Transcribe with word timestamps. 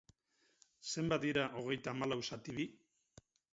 Zenbat 0.93 1.27
dira 1.27 1.45
hogeita 1.59 1.95
hamalau 1.95 2.19
zati 2.33 2.59
bi? 2.59 2.69